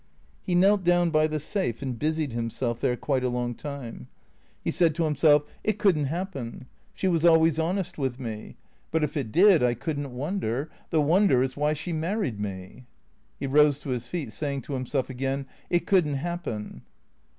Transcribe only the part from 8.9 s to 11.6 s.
if it did I could n't wonder. The wonder is